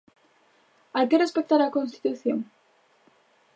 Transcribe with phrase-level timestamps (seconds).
[0.95, 2.39] ¿Hai que respectar a Constitución?